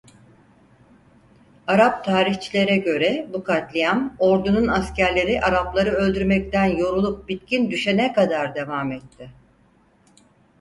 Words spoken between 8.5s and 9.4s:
devam etti.